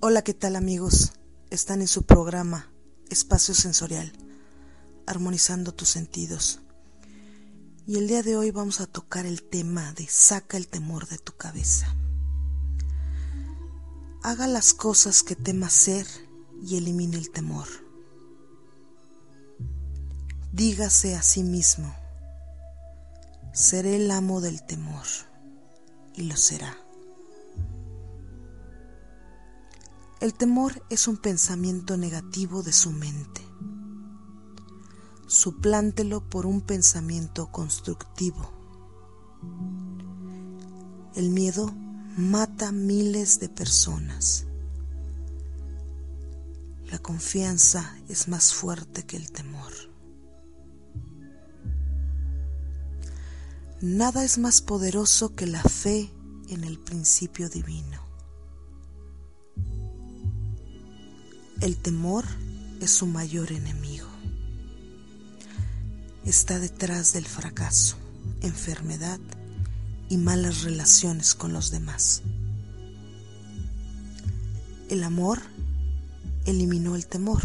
[0.00, 1.14] Hola, ¿qué tal amigos?
[1.50, 2.70] Están en su programa
[3.10, 4.12] Espacio Sensorial,
[5.08, 6.60] armonizando tus sentidos.
[7.84, 11.18] Y el día de hoy vamos a tocar el tema de saca el temor de
[11.18, 11.96] tu cabeza.
[14.22, 16.06] Haga las cosas que tema hacer
[16.62, 17.66] y elimine el temor.
[20.52, 21.92] Dígase a sí mismo,
[23.52, 25.06] seré el amo del temor,
[26.14, 26.87] y lo será.
[30.20, 33.40] El temor es un pensamiento negativo de su mente.
[35.28, 38.50] Suplántelo por un pensamiento constructivo.
[41.14, 41.72] El miedo
[42.16, 44.46] mata miles de personas.
[46.90, 49.72] La confianza es más fuerte que el temor.
[53.80, 56.12] Nada es más poderoso que la fe
[56.48, 58.07] en el principio divino.
[61.60, 62.24] El temor
[62.80, 64.06] es su mayor enemigo.
[66.24, 67.96] Está detrás del fracaso,
[68.42, 69.18] enfermedad
[70.08, 72.22] y malas relaciones con los demás.
[74.88, 75.40] El amor
[76.46, 77.42] eliminó el temor.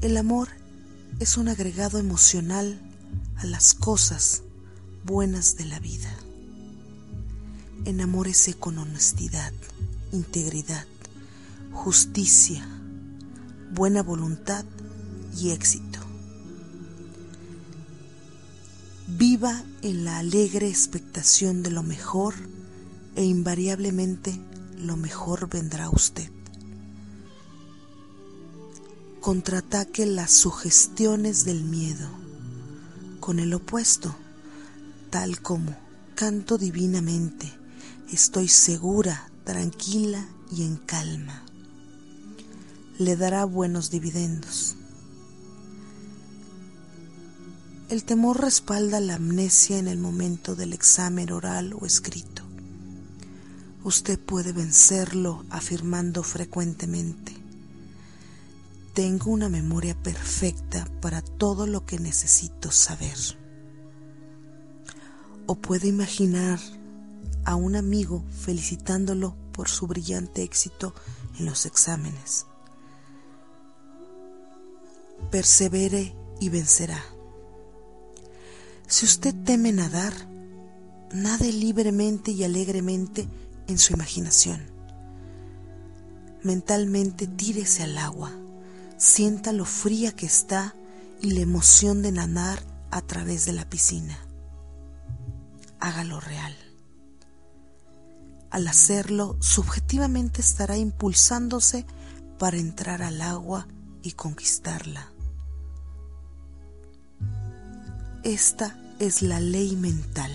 [0.00, 0.48] El amor
[1.20, 2.80] es un agregado emocional
[3.36, 4.44] a las cosas
[5.04, 6.10] buenas de la vida.
[7.84, 9.52] Enamórese con honestidad,
[10.10, 10.86] integridad,
[11.72, 12.64] justicia,
[13.72, 14.64] buena voluntad
[15.36, 15.98] y éxito.
[19.08, 22.34] Viva en la alegre expectación de lo mejor
[23.16, 24.38] e invariablemente
[24.78, 26.30] lo mejor vendrá a usted.
[29.20, 32.08] Contraataque las sugestiones del miedo
[33.20, 34.14] con el opuesto,
[35.10, 35.76] tal como
[36.14, 37.52] canto divinamente,
[38.12, 41.42] estoy segura, tranquila y en calma
[42.98, 44.76] le dará buenos dividendos.
[47.88, 52.42] El temor respalda la amnesia en el momento del examen oral o escrito.
[53.84, 57.32] Usted puede vencerlo afirmando frecuentemente,
[58.94, 63.16] tengo una memoria perfecta para todo lo que necesito saber.
[65.46, 66.60] O puede imaginar
[67.44, 70.94] a un amigo felicitándolo por su brillante éxito
[71.38, 72.46] en los exámenes
[75.30, 77.02] persevere y vencerá.
[78.86, 80.12] Si usted teme nadar,
[81.12, 83.28] nade libremente y alegremente
[83.66, 84.60] en su imaginación.
[86.42, 88.32] Mentalmente tírese al agua,
[88.96, 90.74] sienta lo fría que está
[91.20, 94.18] y la emoción de nadar a través de la piscina.
[95.80, 96.54] Hágalo real.
[98.50, 101.86] Al hacerlo, subjetivamente estará impulsándose
[102.38, 103.66] para entrar al agua
[104.02, 105.11] y conquistarla.
[108.24, 110.30] Esta es la ley mental.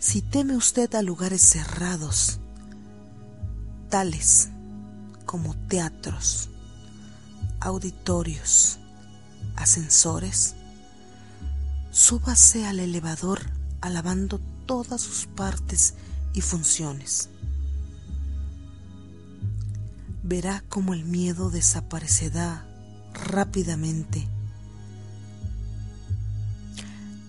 [0.00, 2.40] Si teme usted a lugares cerrados,
[3.88, 4.48] tales
[5.24, 6.48] como teatros,
[7.60, 8.80] auditorios,
[9.54, 10.56] ascensores,
[11.92, 13.40] súbase al elevador
[13.80, 15.94] alabando todas sus partes
[16.34, 17.28] y funciones.
[20.24, 22.66] Verá cómo el miedo desaparecerá
[23.14, 24.26] rápidamente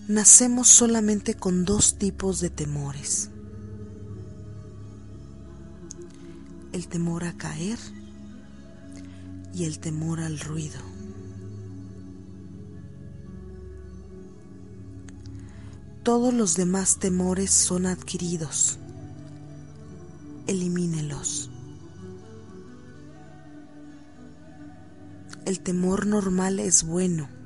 [0.07, 3.29] nacemos solamente con dos tipos de temores.
[6.73, 7.79] El temor a caer
[9.53, 10.79] y el temor al ruido.
[16.03, 18.77] Todos los demás temores son adquiridos.
[20.47, 21.49] Elimínelos.
[25.45, 27.42] El temor normal es bueno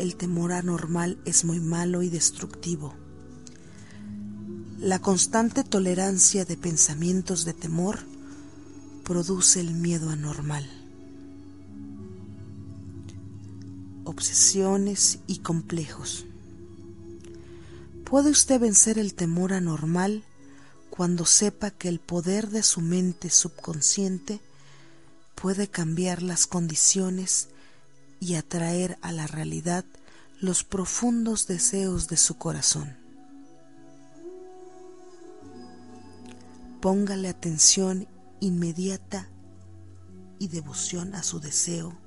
[0.00, 2.94] el temor anormal es muy malo y destructivo.
[4.78, 7.98] La constante tolerancia de pensamientos de temor
[9.04, 10.68] produce el miedo anormal.
[14.10, 16.26] obsesiones y complejos.
[18.04, 20.24] ¿Puede usted vencer el temor anormal
[20.90, 24.40] cuando sepa que el poder de su mente subconsciente
[25.36, 27.49] puede cambiar las condiciones
[28.20, 29.84] y atraer a la realidad
[30.40, 32.96] los profundos deseos de su corazón.
[36.80, 38.06] Póngale atención
[38.40, 39.28] inmediata
[40.38, 41.98] y devoción a su deseo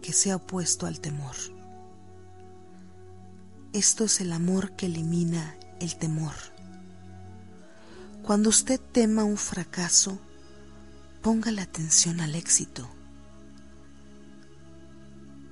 [0.00, 1.34] que sea opuesto al temor.
[3.72, 6.34] Esto es el amor que elimina el temor.
[8.22, 10.18] Cuando usted tema un fracaso,
[11.22, 12.88] ponga la atención al éxito.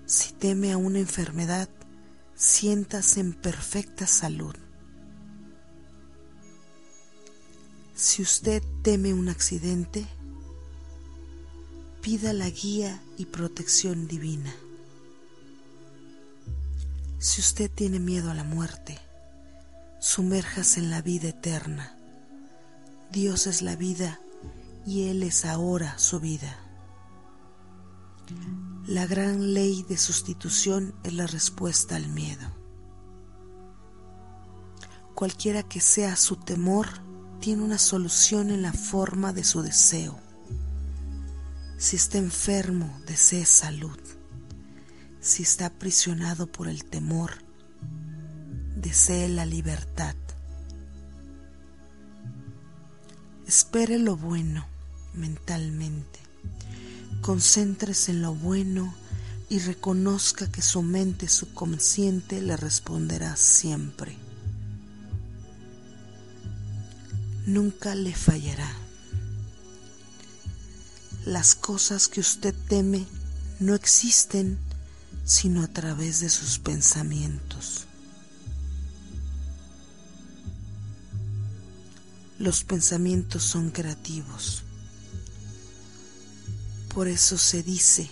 [0.06, 1.68] Si teme a una enfermedad,
[2.36, 4.54] siéntase en perfecta salud.
[7.96, 10.06] Si usted teme un accidente,
[12.02, 14.54] pida la guía y protección divina.
[17.18, 18.96] Si usted tiene miedo a la muerte,
[19.98, 21.96] sumérjase en la vida eterna.
[23.10, 24.20] Dios es la vida
[24.86, 26.60] y Él es ahora su vida.
[28.86, 32.46] La gran ley de sustitución es la respuesta al miedo.
[35.16, 36.86] Cualquiera que sea su temor,
[37.40, 40.20] tiene una solución en la forma de su deseo.
[41.78, 43.98] Si está enfermo, desee salud.
[45.18, 47.32] Si está aprisionado por el temor,
[48.76, 50.14] desee la libertad.
[53.48, 54.64] Espere lo bueno
[55.12, 56.25] mentalmente.
[57.26, 58.94] Concéntrese en lo bueno
[59.48, 64.16] y reconozca que su mente subconsciente le responderá siempre.
[67.44, 68.72] Nunca le fallará.
[71.24, 73.04] Las cosas que usted teme
[73.58, 74.56] no existen
[75.24, 77.86] sino a través de sus pensamientos.
[82.38, 84.62] Los pensamientos son creativos.
[86.96, 88.08] Por eso se dice,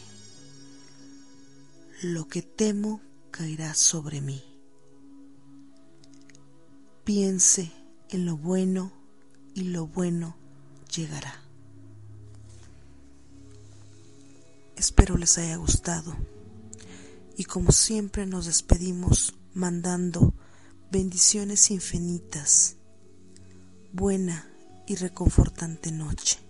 [2.03, 3.01] lo que temo
[3.31, 4.45] caerá sobre mí.
[7.03, 7.73] Piense
[8.11, 8.93] en lo bueno
[9.55, 10.37] y lo bueno
[10.95, 11.41] llegará.
[14.77, 16.15] Espero les haya gustado
[17.39, 20.35] y como siempre nos despedimos mandando
[20.93, 22.77] bendiciones infinitas
[23.95, 24.47] buena
[24.87, 26.44] y reconfortante noche.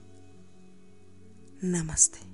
[1.65, 2.34] Namaste.